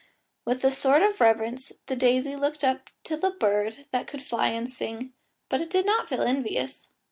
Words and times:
With 0.45 0.63
a 0.65 0.71
sort 0.71 1.03
of 1.03 1.21
reverence 1.21 1.71
the 1.85 1.95
daisy 1.95 2.35
looked 2.35 2.63
up 2.63 2.89
to 3.03 3.15
the 3.15 3.29
bird 3.29 3.85
that 3.91 4.07
could 4.07 4.23
fly 4.23 4.47
and 4.47 4.67
sing, 4.67 5.13
but 5.47 5.61
it 5.61 5.69
did 5.69 5.85
not 5.85 6.09
feel 6.09 6.23
envious. 6.23 6.87